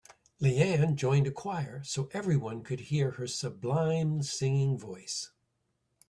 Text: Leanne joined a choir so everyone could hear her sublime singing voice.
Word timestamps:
Leanne 0.41 0.95
joined 0.95 1.27
a 1.27 1.31
choir 1.31 1.83
so 1.83 2.09
everyone 2.11 2.63
could 2.63 2.79
hear 2.79 3.11
her 3.11 3.27
sublime 3.27 4.23
singing 4.23 4.75
voice. 4.75 5.29